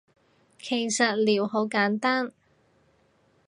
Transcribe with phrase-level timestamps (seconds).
[0.59, 2.33] 其實撩好簡單